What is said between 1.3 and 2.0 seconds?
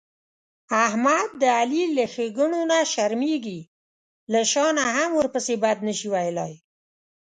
د علي